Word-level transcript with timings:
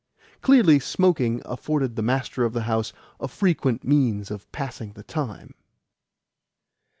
Clearly 0.41 0.79
smoking 0.79 1.43
afforded 1.45 1.95
the 1.95 2.01
master 2.01 2.43
of 2.43 2.53
the 2.53 2.63
house 2.63 2.91
a 3.19 3.27
frequent 3.27 3.83
means 3.83 4.31
of 4.31 4.51
passing 4.51 4.93
the 4.93 5.03
time. 5.03 5.53